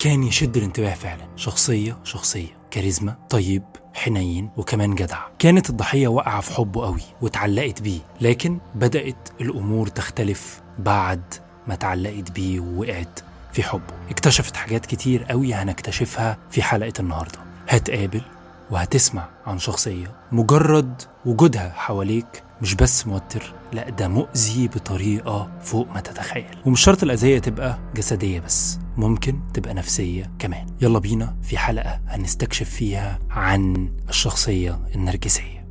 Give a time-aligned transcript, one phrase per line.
[0.00, 1.28] كان يشد الانتباه فعلا.
[1.36, 2.48] شخصية شخصية.
[2.70, 3.16] كاريزما.
[3.30, 3.62] طيب
[3.94, 5.18] حنين وكمان جدع.
[5.38, 11.34] كانت الضحية واقعة في حبه قوي واتعلقت بيه لكن بدأت الأمور تختلف بعد
[11.66, 13.20] ما اتعلقت بيه ووقعت
[13.52, 13.94] في حبه.
[14.10, 17.38] اكتشفت حاجات كتير قوي هنكتشفها في حلقة النهاردة.
[17.68, 18.22] هتقابل
[18.70, 26.00] وهتسمع عن شخصية مجرد وجودها حواليك مش بس موتر لأ ده مؤذي بطريقة فوق ما
[26.00, 26.58] تتخيل.
[26.66, 28.78] ومش شرط الأذية تبقى جسدية بس.
[29.00, 30.66] ممكن تبقى نفسية كمان.
[30.82, 35.66] يلا بينا في حلقة هنستكشف فيها عن الشخصية النرجسية.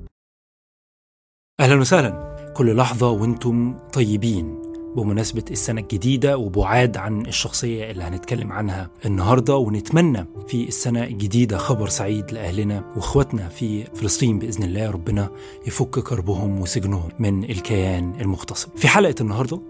[1.60, 2.30] أهلا وسهلا.
[2.58, 4.60] كل لحظة وأنتم طيبين.
[4.96, 11.90] بمناسبة السنة الجديدة وبعاد عن الشخصية اللي هنتكلم عنها النهاردة ونتمنى في السنة الجديدة خبر
[11.90, 14.90] سعيد لأهلنا وإخواتنا في فلسطين بإذن الله.
[14.92, 15.30] ربنا
[15.68, 19.62] يفك كربهم وسجنهم من الكيان المغتصب في حلقة النهاردة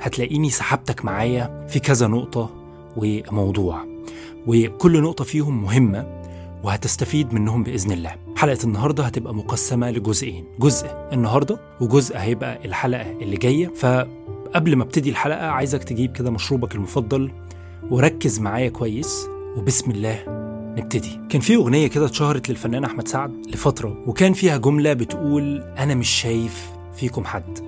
[0.00, 2.50] هتلاقيني سحبتك معايا في كذا نقطة
[2.96, 3.84] وموضوع.
[4.46, 6.22] وكل نقطة فيهم مهمة
[6.62, 8.14] وهتستفيد منهم بإذن الله.
[8.36, 10.44] حلقة النهاردة هتبقى مقسمة لجزئين.
[10.58, 13.68] جزء النهاردة وجزء هيبقى الحلقة اللي جاية.
[13.68, 17.30] فقبل ما أبتدي الحلقة عايزك تجيب كده مشروبك المفضل
[17.90, 19.26] وركز معايا كويس
[19.56, 20.24] وبسم الله
[20.78, 21.20] نبتدي.
[21.28, 26.08] كان في أغنية كده اتشهرت للفنان أحمد سعد لفترة وكان فيها جملة بتقول أنا مش
[26.08, 27.58] شايف فيكم حد.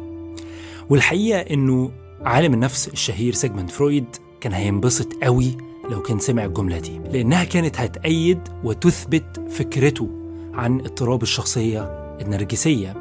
[0.91, 1.91] والحقيقة إنه
[2.25, 4.05] عالم النفس الشهير سيجموند فرويد
[4.41, 5.57] كان هينبسط قوي
[5.91, 10.09] لو كان سمع الجملة دي لأنها كانت هتأيد وتثبت فكرته
[10.55, 11.81] عن اضطراب الشخصية
[12.21, 12.97] النرجسية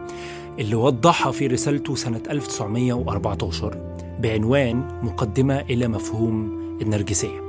[0.60, 3.78] اللي وضحها في رسالته سنة 1914
[4.22, 7.42] بعنوان مقدمة إلى مفهوم النرجسية.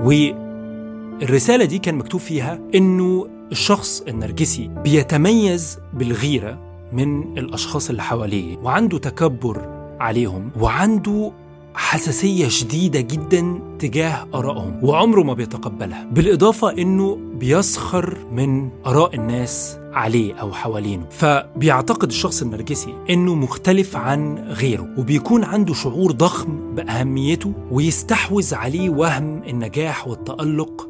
[0.00, 6.58] والرسالة دي كان مكتوب فيها إنه الشخص النرجسي بيتميز بالغيرة
[6.92, 9.68] من الأشخاص اللي حواليه وعنده تكبر
[10.00, 11.32] عليهم وعنده
[11.76, 16.04] حساسية شديدة جدا تجاه آرائهم وعمره ما بيتقبلها.
[16.12, 21.06] بالإضافة إنه بيسخر من آراء الناس عليه أو حوالينه.
[21.10, 29.42] فبيعتقد الشخص النرجسي إنه مختلف عن غيره وبيكون عنده شعور ضخم بأهميته ويستحوذ عليه وهم
[29.42, 30.88] النجاح والتألق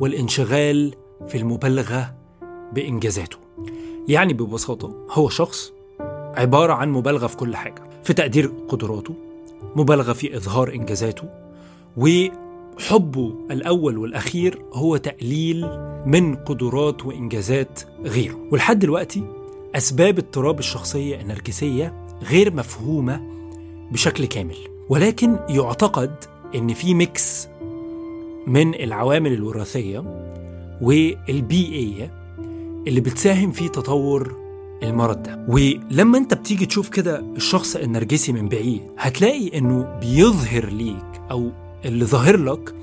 [0.00, 0.94] والانشغال
[1.28, 2.14] في المبالغة
[2.72, 3.36] بإنجازاته.
[4.08, 5.72] يعني ببساطة هو شخص
[6.36, 9.27] عبارة عن مبالغة في كل حاجة في تقدير قدراته
[9.76, 11.28] مبالغة في إظهار إنجازاته
[11.96, 15.66] وحبه الأول والأخير هو تقليل
[16.06, 18.36] من قدرات وإنجازات غيره.
[18.52, 19.24] ولحد دلوقتي
[19.74, 23.22] أسباب اضطراب الشخصية النرجسية غير مفهومة
[23.92, 24.56] بشكل كامل.
[24.88, 26.24] ولكن يعتقد
[26.54, 27.48] إن في ميكس
[28.46, 30.04] من العوامل الوراثية
[30.82, 32.10] والبيئية
[32.86, 34.47] اللي بتساهم في تطور
[34.82, 35.46] المرض ده.
[35.48, 41.50] ولما انت بتيجي تشوف كده الشخص النرجسي من بعيد هتلاقي انه بيظهر ليك أو
[41.84, 42.74] اللي ظاهر لك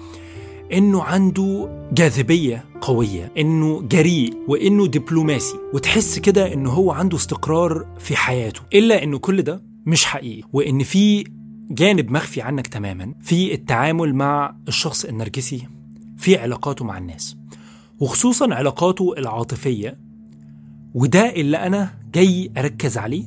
[0.73, 8.15] انه عنده جاذبية قوية انه جريء وانه دبلوماسي وتحس كده انه هو عنده استقرار في
[8.15, 8.61] حياته.
[8.73, 11.23] إلا إنه كل ده مش حقيقي وإن في
[11.69, 15.67] جانب مخفي عنك تماما في التعامل مع الشخص النرجسي
[16.17, 17.37] في علاقاته مع الناس
[17.99, 19.97] وخصوصا علاقاته العاطفية
[20.95, 23.25] وده اللي أنا جاي أركز عليه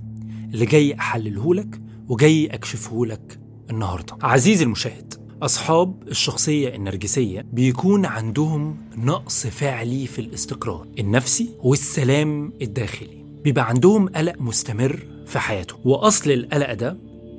[0.54, 3.38] اللي جاي أحلله لك وجاي أكشفه لك
[3.70, 4.16] النهاردة.
[4.22, 13.24] عزيزي المشاهد أصحاب الشخصية النرجسية بيكون عندهم نقص فعلي في الاستقرار النفسي والسلام الداخلي.
[13.44, 16.96] بيبقى عندهم قلق مستمر في حياتهم وأصل القلق ده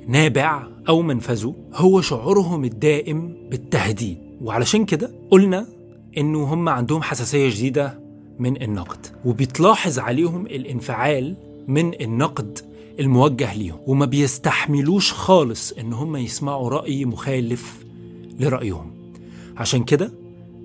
[0.08, 4.18] نابع أو منفذه هو شعورهم الدائم بالتهديد.
[4.40, 5.66] وعلشان كده قلنا
[6.18, 8.09] إنه هم عندهم حساسية شديدة
[8.40, 11.36] من النقد وبتلاحظ عليهم الانفعال
[11.68, 12.58] من النقد
[13.00, 17.84] الموجه ليهم وما بيستحملوش خالص إن هم يسمعوا رأي مخالف
[18.40, 18.90] لرأيهم.
[19.56, 20.12] عشان كده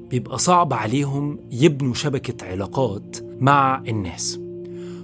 [0.10, 4.40] بيبقى صعب عليهم يبنوا شبكة علاقات مع الناس.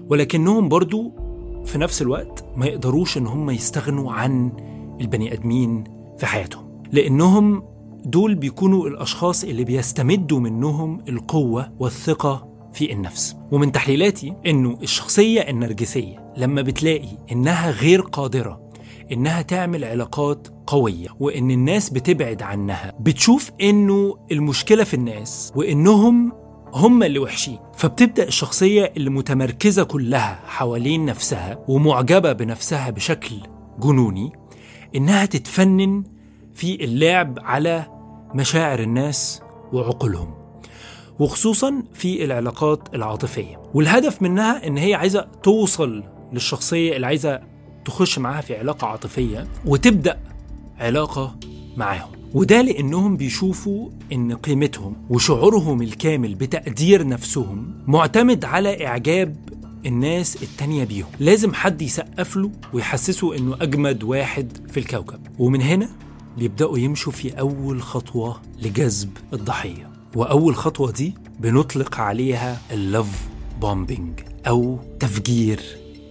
[0.10, 1.12] ولكنهم برضو
[1.66, 4.52] في نفس الوقت ما يقدروش إن هم يستغنوا عن
[5.02, 5.84] البني آدمين
[6.18, 6.84] في حياتهم.
[6.92, 7.64] لأنهم
[8.06, 13.36] دول بيكونوا الأشخاص اللي بيستمدوا منهم القوة والثقة في النفس.
[13.52, 18.62] ومن تحليلاتي إنه الشخصية النرجسية لما بتلاقي إنها غير قادرة
[19.12, 26.32] إنها تعمل علاقات قوية وإن الناس بتبعد عنها بتشوف إنه المشكلة في الناس وإنهم
[26.74, 27.60] هم اللي وحشين.
[27.78, 33.36] فبتبدأ الشخصية اللي متمركزه كلها حوالين نفسها ومعجبة بنفسها بشكل
[33.80, 34.32] جنوني
[34.96, 36.04] إنها تتفنن
[36.54, 37.88] في اللعب على
[38.36, 39.42] مشاعر الناس
[39.74, 40.41] وعقولهم.
[41.22, 43.62] وخصوصا في العلاقات العاطفية.
[43.74, 46.04] والهدف منها إن هي عايزة توصل
[46.34, 47.40] للشخصية اللي عايزة
[47.86, 50.20] تخش معاها في علاقة عاطفية وتبدأ
[50.80, 51.36] علاقة
[51.78, 52.12] معاهم.
[52.34, 59.36] وده لأنهم بيشوفوا إن قيمتهم وشعورهم الكامل بتقدير نفسهم معتمد على إعجاب
[59.86, 61.10] الناس التانية بيهم.
[61.20, 65.20] لازم حد يسقف له ويحسسه إنه أجمد واحد في الكوكب.
[65.40, 65.90] ومن هنا
[66.38, 69.91] بيبدأوا يمشوا في أول خطوة لجذب الضحية.
[70.16, 73.10] وأول خطوة دي بنطلق عليها اللوف
[73.62, 75.62] بومبينج أو تفجير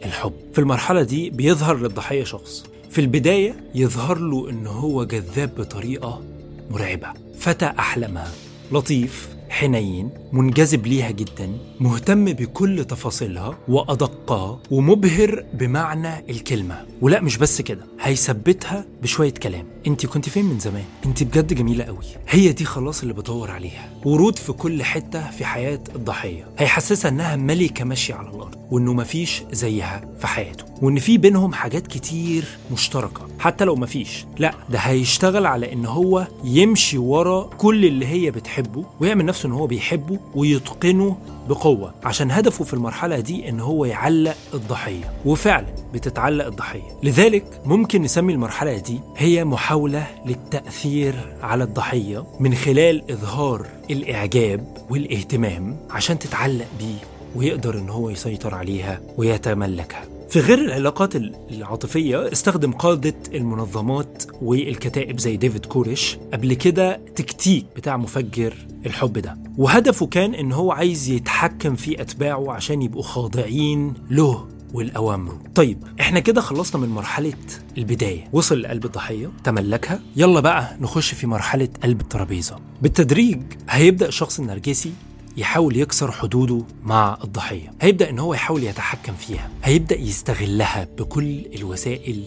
[0.04, 0.32] الحب.
[0.52, 2.64] في المرحلة دي بيظهر للضحية شخص.
[2.90, 6.22] في البداية يظهر له إن هو جذاب بطريقة
[6.70, 7.08] مرعبة.
[7.38, 8.32] فتى أحلامها.
[8.72, 16.86] لطيف حنين منجذب ليها جدا مهتم بكل تفاصيلها وأدقها ومبهر بمعنى الكلمة.
[17.00, 17.86] ولا مش بس كده.
[18.02, 19.66] هيثبتها بشوية كلام.
[19.86, 22.04] انت كنت فين من زمان؟ انت بجد جميلة قوي.
[22.28, 23.88] هي دي خلاص اللي بدور عليها.
[24.04, 26.46] ورود في كل حتة في حياة الضحية.
[26.58, 30.64] هيحسسها إنها ملكة ماشية على الأرض وإنه مفيش زيها في حياته.
[30.82, 33.28] وإن في بينهم حاجات كتير مشتركة.
[33.38, 34.24] حتى لو مفيش.
[34.38, 39.52] لا ده هيشتغل على إن هو يمشي ورا كل اللي هي بتحبه ويعمل نفسه إن
[39.52, 41.16] هو بيحبه ويتقنه
[41.50, 45.12] بقوة عشان هدفه في المرحلة دي إن هو يعلق الضحية.
[45.24, 46.82] وفعلا بتتعلق الضحية.
[47.02, 55.76] لذلك ممكن نسمي المرحلة دي هي محاولة للتأثير على الضحية من خلال إظهار الإعجاب والاهتمام
[55.90, 56.98] عشان تتعلق بيه
[57.36, 60.02] ويقدر إن هو يسيطر عليها ويتملكها.
[60.30, 61.16] في غير العلاقات
[61.50, 68.54] العاطفية استخدم قادة المنظمات والكتائب زي ديفيد كوريش قبل كده تكتيك بتاع مفجر
[68.86, 69.38] الحب ده.
[69.58, 75.40] وهدفه كان إن هو عايز يتحكم في أتباعه عشان يبقوا خاضعين له والأوامره.
[75.54, 77.32] طيب إحنا كده خلصنا من مرحلة
[77.78, 78.28] البداية.
[78.32, 80.00] وصل لقلب الضحية تملكها.
[80.16, 82.56] يلا بقى نخش في مرحلة قلب الترابيزة.
[82.82, 83.40] بالتدريج
[83.70, 84.92] هيبدأ الشخص النرجسي
[85.36, 87.72] يحاول يكسر حدوده مع الضحية.
[87.80, 89.50] هيبدأ إن هو يحاول يتحكم فيها.
[89.64, 92.22] هيبدأ يستغلها بكل الوسائل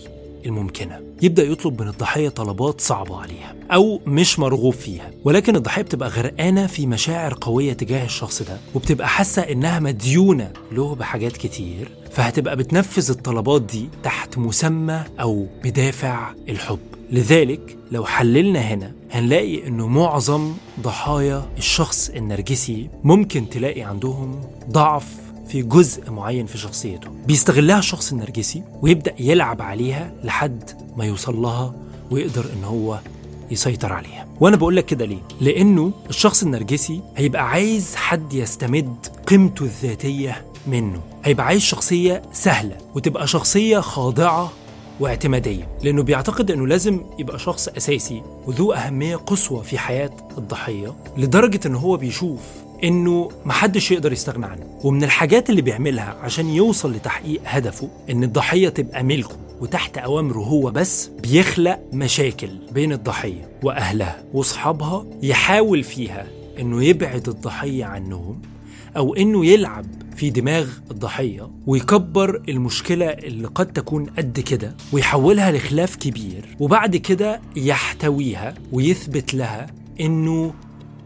[0.46, 1.00] الممكنة.
[1.22, 5.12] يبدأ يطلب من الضحية طلبات صعبة عليها أو مش مرغوب فيها.
[5.24, 10.96] ولكن الضحية بتبقى غرقانة في مشاعر قوية تجاه الشخص ده وبتبقى حاسة إنها مديونة له
[10.96, 16.80] بحاجات كتير فهتبقى بتنفذ الطلبات دي تحت مسمى أو بدافع الحب.
[17.12, 24.42] لذلك لو حللنا هنا هنلاقي انه معظم ضحايا الشخص النرجسي ممكن تلاقي عندهم
[24.72, 25.08] ضعف
[25.48, 27.10] في جزء معين في شخصيته.
[27.28, 31.74] بيستغلها الشخص النرجسي ويبدأ يلعب عليها لحد ما يوصل لها
[32.12, 33.00] ويقدر إن هو
[33.52, 34.28] يسيطر عليها.
[34.40, 38.96] وأنا بقول لك كده ليه؟ لأنه الشخص النرجسي هيبقى عايز حد يستمد
[39.28, 41.02] قيمته الذاتية منه.
[41.24, 44.52] هيبقى عايز شخصية سهلة وتبقى شخصية خاضعة
[45.00, 51.60] واعتمادية لأنه بيعتقد أنه لازم يبقى شخص أساسي وذو أهمية قصوى في حياة الضحية لدرجة
[51.66, 52.40] أنه هو بيشوف
[52.84, 54.80] إنه محدش يقدر يستغنى عنه.
[54.84, 60.72] ومن الحاجات اللي بيعملها عشان يوصل لتحقيق هدفه إن الضحية تبقى ملكه وتحت أوامره هو
[60.72, 66.28] بس بيخلق مشاكل بين الضحية وأهلها وأصحابها يحاول فيها
[66.60, 68.42] إنه يبعد الضحية عنهم.
[68.98, 69.86] أو إنه يلعب
[70.16, 77.42] في دماغ الضحيه ويكبر المشكلة اللي قد تكون قد كده ويحولها لخلاف كبير وبعد كده
[77.56, 79.68] يحتويها ويثبت لها
[80.00, 80.54] إنه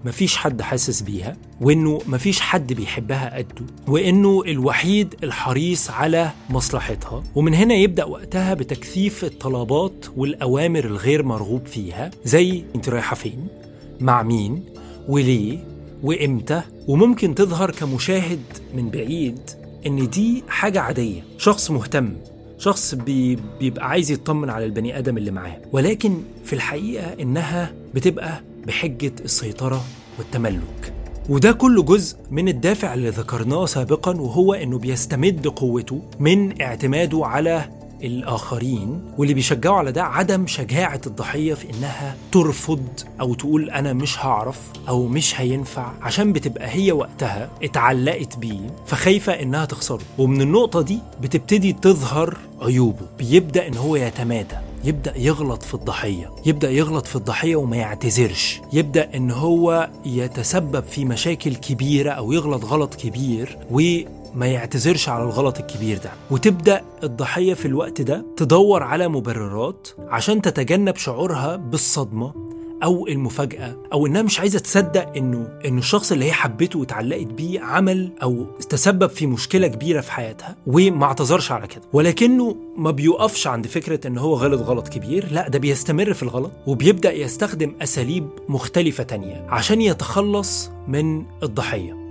[0.06, 7.24] مفيش حد حاسس بيها وإنه مفيش حد بيحبها قده وإنه الوحيد الحريص على مصلحتها.
[7.36, 13.48] ومن هنا يبدأ وقتها بتكثيف الطلبات والأوامر الغير مرغوب فيها زي أنت رايحة فين؟
[14.00, 14.64] مع مين؟
[15.08, 18.40] وليه؟ وإمتى؟ وممكن تظهر كمشاهد
[18.76, 19.40] من بعيد
[19.88, 21.22] إن دي حاجة عادية.
[21.38, 22.14] شخص مهتم.
[22.58, 25.58] شخص بي بيبقى عايز يطمن على البني آدم اللي معاه.
[25.72, 29.84] ولكن في الحقيقة إنها بتبقى بحجة السيطرة
[30.18, 30.94] والتملك.
[31.30, 37.70] وده كله جزء من الدافع اللي ذكرناه سابقا وهو إنه بيستمد قوته من اعتماده على
[38.04, 42.88] الآخرين واللي بيشجعوا على ده عدم شجاعة الضحية في إنها ترفض
[43.22, 49.34] أو تقول أنا مش هعرف أو مش هينفع عشان بتبقى هي وقتها اتعلقت بيه فخايفة
[49.34, 50.02] إنها تخسره.
[50.18, 53.06] ومن النقطة دي بتبتدي تظهر عيوبه.
[53.18, 58.62] بيبدأ إن هو يتمادى يبدأ يغلط في الضحية يبدأ يغلط في الضحية وما يعتذرش.
[58.74, 63.58] يبدأ إن هو يتسبب في مشاكل كبيرة أو يغلط غلط كبير
[64.38, 66.12] ما يعتذرش على الغلط الكبير ده.
[66.32, 72.48] وتبدأ الضحية في الوقت ده تدور على مبررات عشان تتجنب شعورها بالصدمة
[72.84, 77.60] أو المفاجأة أو إنها مش عايزة تصدق إنه إنه الشخص اللي هي حبته واتعلقت بيه
[77.62, 80.56] عمل أو تسبب في مشكلة كبيرة في حياتها.
[80.68, 81.82] وما اعتذرش على كده.
[81.94, 85.32] ولكنه ما بيوقفش عند فكرة إن هو غلط غلط كبير.
[85.32, 92.08] لا ده بيستمر في الغلط وبيبدأ يستخدم أساليب مختلفة تانية عشان يتخلص من الضحية.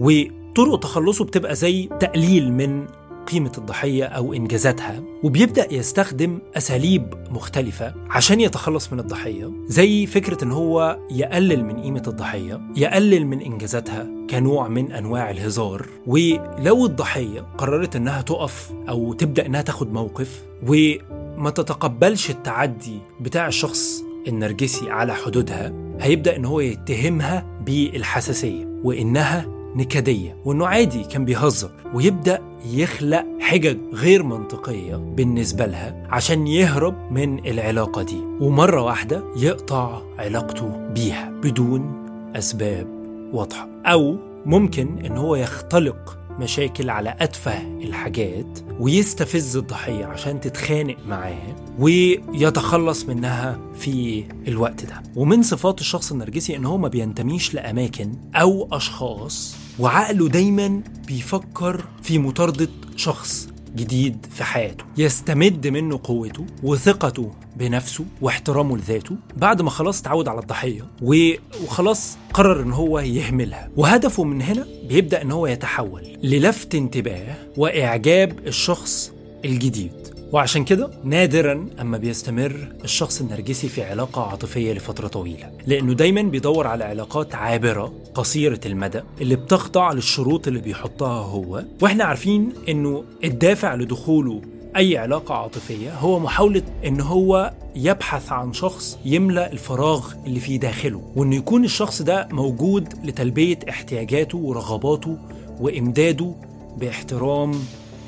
[0.56, 2.86] طرق تخلصه بتبقى زي تقليل من
[3.26, 10.52] قيمة الضحية أو إنجازاتها وبيبدأ يستخدم أساليب مختلفة عشان يتخلص من الضحية زي فكرة إن
[10.52, 17.96] هو يقلل من قيمة الضحية يقلل من إنجازاتها كنوع من أنواع الهزار ولو الضحية قررت
[17.96, 25.72] إنها تقف أو تبدأ إنها تاخد موقف وما تتقبلش التعدي بتاع الشخص النرجسي على حدودها
[26.00, 34.22] هيبدأ إن هو يتهمها بالحساسية وإنها نكدية وإنه عادي كان بيهزر ويبدأ يخلق حجج غير
[34.22, 42.06] منطقية بالنسبة لها عشان يهرب من العلاقة دي ومرة واحدة يقطع علاقته بيها بدون
[42.36, 42.86] أسباب
[43.32, 44.16] واضحة أو
[44.46, 53.58] ممكن إن هو يختلق مشاكل على أتفه الحاجات ويستفز الضحية عشان تتخانق معاه ويتخلص منها
[53.74, 55.02] في الوقت ده.
[55.16, 62.18] ومن صفات الشخص النرجسي إن هو ما بينتميش لأماكن أو أشخاص وعقله دايما بيفكر في
[62.18, 64.84] مطاردة شخص جديد في حياته.
[64.98, 71.32] يستمد منه قوته وثقته بنفسه واحترامه لذاته بعد ما خلاص اتعود على الضحية و-
[71.64, 73.70] وخلاص قرر إن هو يهملها.
[73.76, 79.12] وهدفه من هنا بيبدأ إن هو يتحول للفت انتباه وإعجاب الشخص
[79.44, 79.92] الجديد.
[80.36, 86.66] وعشان كده نادرا أما بيستمر الشخص النرجسي في علاقة عاطفية لفترة طويلة لأنه دايما بيدور
[86.66, 93.74] على علاقات عابرة قصيرة المدى اللي بتخضع للشروط اللي بيحطها هو وإحنا عارفين إنه الدافع
[93.74, 94.42] لدخوله
[94.76, 101.12] أي علاقة عاطفية هو محاولة إن هو يبحث عن شخص يملأ الفراغ اللي في داخله
[101.16, 105.18] وإنه يكون الشخص ده موجود لتلبية احتياجاته ورغباته
[105.60, 106.34] وإمداده
[106.76, 107.52] باحترام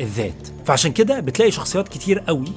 [0.00, 0.48] الذات.
[0.64, 2.52] فعشان كده بتلاقي شخصيات كتير قوي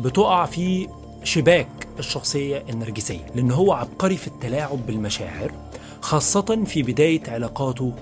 [0.00, 0.88] بتقع في
[1.24, 5.52] شباك الشخصية النرجسية لأن هو عبقري في التلاعب بالمشاعر
[6.00, 7.92] خاصة في بداية علاقاته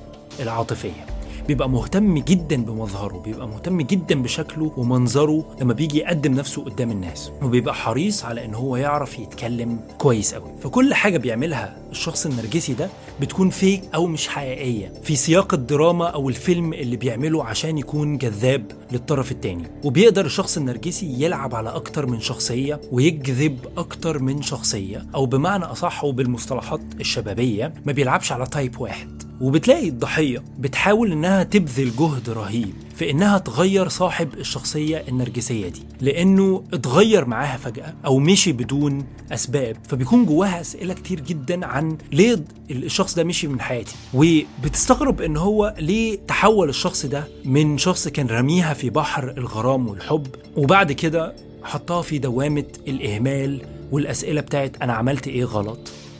[0.40, 1.06] العاطفية.
[1.48, 7.30] بيبقى مهتم جدا بمظهره بيبقى مهتم جدا بشكله ومنظره لما بيجي يقدم نفسه قدام الناس.
[7.42, 12.88] وبيبقى حريص على إن هو يعرف يتكلم كويس قوي فكل حاجة بيعملها الشخص النرجسي ده
[13.20, 14.92] بتكون فيك أو مش حقيقية.
[15.02, 19.64] في سياق الدراما أو الفيلم اللي بيعمله عشان يكون جذاب للطرف التاني.
[19.84, 25.06] وبيقدر الشخص النرجسي يلعب على أكتر من شخصية ويجذب أكتر من شخصية.
[25.14, 29.23] أو بمعنى أصح وبالمصطلحات الشبابية ما بيلعبش على تايب واحد.
[29.40, 36.64] وبتلاقي الضحية بتحاول إنها تبذل جهد رهيب في إنها تغير صاحب الشخصية النرجسية دي لأنه
[36.72, 43.14] اتغير معاها فجأة أو مشي بدون أسباب فبيكون جواها أسئلة كتير جدا عن ليه الشخص
[43.14, 48.74] ده مشي من حياتي؟ وبتستغرب إن هو ليه تحول الشخص ده من شخص كان رميها
[48.74, 50.26] في بحر الغرام والحب
[50.56, 53.62] وبعد كده حطها في دوامة الإهمال
[53.92, 55.78] والأسئلة بتاعت أنا عملت إيه غلط؟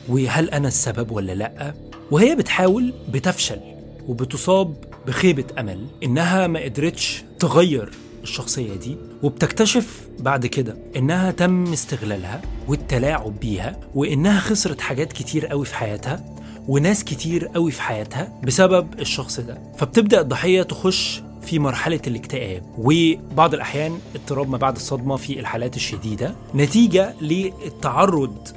[0.09, 1.75] وهل أنا السبب ولا لأ؟
[2.11, 3.61] وهي بتحاول بتفشل
[4.09, 4.75] وبتصاب
[5.07, 7.91] بخيبة أمل إنها ما قدرتش تغير
[8.23, 15.65] الشخصية دي وبتكتشف بعد كده إنها تم استغلالها والتلاعب بيها وإنها خسرت حاجات كتير قوي
[15.65, 16.25] في حياتها
[16.69, 19.59] وناس كتير قوي في حياتها بسبب الشخص ده.
[19.79, 26.35] فبتبدأ الضحية تخش في مرحلة الاكتئاب وبعض الأحيان اضطراب ما بعد الصدمة في الحالات الشديدة
[26.55, 28.49] نتيجة للتعرض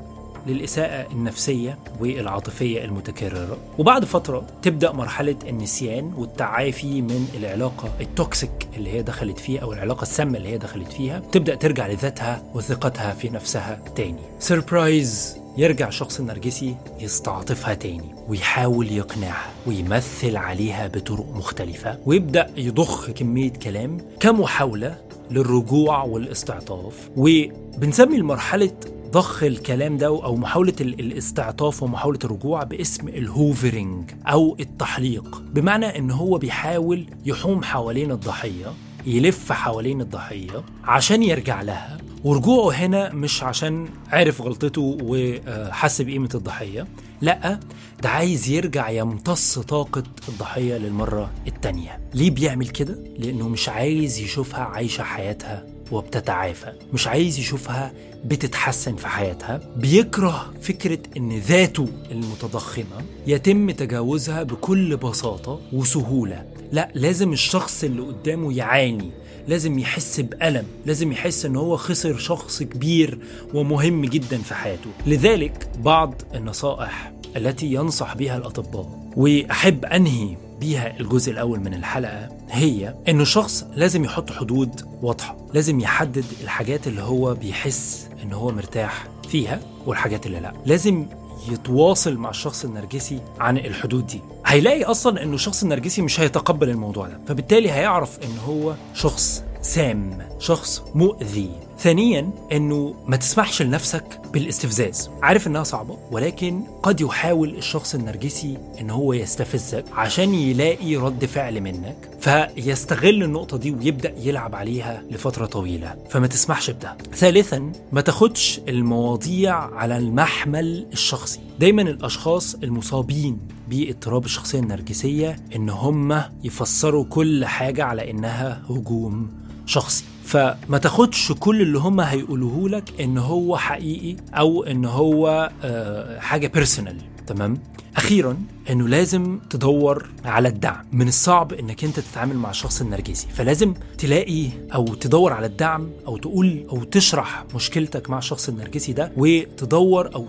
[0.47, 3.57] للإساءة النفسية والعاطفية المتكررة.
[3.77, 9.73] وبعد فترة تبدأ مرحلة النسيان والتعافي من العلاقة ال toxic اللي هي دخلت فيها أو
[9.73, 14.21] العلاقة السامة اللي هي دخلت فيها تبدأ ترجع لذاتها وثقتها في نفسها تاني.
[14.39, 21.99] surprise يرجع الشخص النرجسي يستعطفها تاني ويحاول يقنعها ويمثل عليها بطرق مختلفة.
[22.05, 24.97] ويبدأ يضخ كمية كلام كمحاولة
[25.31, 27.09] للرجوع والاستعطاف.
[27.17, 28.71] وبنسمي المرحلة
[29.17, 35.41] ضخ الكلام ده أو محاولة ال- الاستعطاف ومحاولة الرجوع باسم الهوفرنج أو التحليق.
[35.53, 38.73] بمعنى إن هو بيحاول يحوم حوالين الضحية
[39.05, 41.97] يلف حوالين الضحية عشان يرجع لها.
[42.23, 46.87] ورجوعه هنا مش عشان عرف غلطته وحس بقيمة الضحية
[47.21, 47.59] لأ
[48.03, 51.99] ده عايز يرجع يمتص طاقة الضحية للمرة التانية.
[52.13, 56.73] ليه بيعمل كده؟ لأنه مش عايز يشوفها عايشة حياتها وبتتعافى.
[56.93, 57.93] مش عايز يشوفها
[58.25, 59.61] بتتحسن في حياتها.
[59.75, 66.45] بيكره فكرة إن ذاته المتضخمة يتم تجاوزها بكل بساطة وسهولة.
[66.71, 69.11] لا لازم الشخص اللي قدامه يعاني.
[69.47, 70.65] لازم يحس بألم.
[70.85, 73.19] لازم يحس إن هو خسر شخص كبير
[73.53, 74.89] ومهم جدا في حياته.
[75.05, 82.95] لذلك بعض النصائح التي ينصح بها الأطباء وأحب أنهي بيها الجزء الأول من الحلقة هي
[83.09, 89.07] إنه الشخص لازم يحط حدود واضحة لازم يحدد الحاجات اللي هو بيحس إن هو مرتاح
[89.29, 90.53] فيها والحاجات اللي لأ.
[90.65, 91.05] لازم
[91.51, 94.21] يتواصل مع الشخص النرجسي عن الحدود دي.
[94.45, 100.27] هيلاقي أصلا إنه الشخص النرجسي مش هيتقبل الموضوع ده فبالتالي هيعرف إن هو شخص سام
[100.39, 101.66] شخص مؤذي.
[101.79, 105.09] ثانيا إنه ما تسمحش لنفسك بالاستفزاز.
[105.21, 111.61] عارف إنها صعبة ولكن قد يحاول الشخص النرجسي إن هو يستفزك عشان يلاقي رد فعل
[111.61, 115.95] منك فيستغل النقطة دي ويبدأ يلعب عليها لفترة طويلة.
[116.09, 116.97] فما تسمحش بده.
[117.13, 121.39] ثالثا ما تاخدش المواضيع على المحمل الشخصي.
[121.59, 123.37] دايما الأشخاص المصابين
[123.69, 129.29] باضطراب الشخصية النرجسية إن هم يفسروا كل حاجة على إنها هجوم
[129.65, 130.03] شخصي.
[130.27, 136.47] فما تاخدش كل اللي هم هيقولوه لك إن هو حقيقي أو إن هو آه، حاجة
[136.47, 137.57] بيرسونال تمام؟
[137.97, 138.37] أخيرا
[138.69, 140.85] إنه لازم تدور على الدعم.
[140.91, 143.27] من الصعب إنك أنت تتعامل مع الشخص النرجسي.
[143.27, 149.11] فلازم تلاقي أو تدور على الدعم أو تقول أو تشرح مشكلتك مع الشخص النرجسي ده
[149.17, 150.25] وتدور أو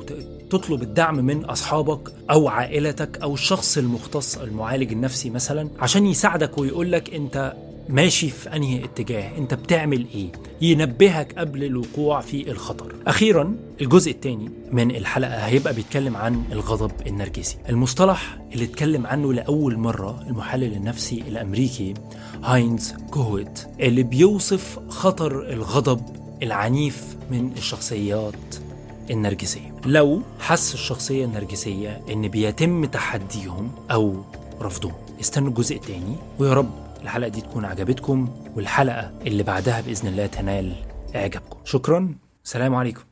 [0.51, 6.93] تطلب الدعم من أصحابك أو عائلتك أو الشخص المختص المعالج النفسي مثلا عشان يساعدك ويقول
[6.93, 7.55] لك أنت
[7.89, 12.95] ماشي في أنهي اتجاه؟ أنت بتعمل إيه؟ ينبهك قبل الوقوع في الخطر.
[13.07, 17.57] أخيرا الجزء الثاني من الحلقة هيبقى بيتكلم عن الغضب النرجسي.
[17.69, 21.95] المصطلح اللي اتكلم عنه لأول مرة المحلل النفسي الأمريكي
[22.43, 26.03] هاينز كوهوت اللي بيوصف خطر الغضب
[26.43, 28.35] العنيف من الشخصيات
[29.11, 29.75] النرجسية.
[29.87, 34.17] لو حس الشخصية النرجسية إن بيتم تحديهم أو
[34.61, 34.93] رفضهم.
[35.21, 40.73] استنوا الجزء التاني ويا رب الحلقة دي تكون عجبتكم والحلقة اللي بعدها بإذن الله تنال
[41.17, 41.59] إعجابكم.
[41.65, 42.15] شكرا.
[42.45, 43.08] سلام عليكم.